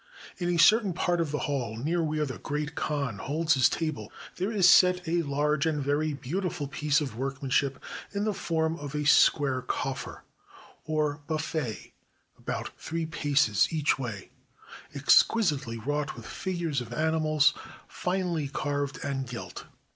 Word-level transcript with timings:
In 0.39 0.49
a 0.49 0.57
certain 0.57 0.93
part 0.93 1.21
of 1.21 1.29
the 1.29 1.37
hall 1.45 1.77
near 1.77 2.01
where 2.01 2.25
the 2.25 2.39
Great 2.39 2.73
Khan 2.73 3.19
holds 3.19 3.53
his 3.53 3.69
table, 3.69 4.11
there 4.37 4.51
is 4.51 4.67
set 4.67 5.07
a 5.07 5.21
large 5.21 5.67
and 5.67 5.79
very 5.79 6.11
beau 6.11 6.39
tiful 6.41 6.67
piece 6.67 7.01
of 7.01 7.15
workmanship 7.15 7.77
in 8.11 8.23
the 8.23 8.33
form 8.33 8.79
of 8.79 8.95
a 8.95 9.05
square 9.05 9.61
coffer, 9.61 10.23
or 10.85 11.21
buffet, 11.27 11.93
about 12.35 12.69
three 12.79 13.05
paces 13.05 13.67
each 13.69 13.99
way, 13.99 14.31
exquisitely 14.95 15.77
wrought 15.77 16.15
with 16.15 16.25
figures 16.25 16.81
of 16.81 16.91
animals, 16.91 17.53
finely 17.87 18.47
carved 18.47 18.97
and 19.05 19.27
gilt. 19.27 19.65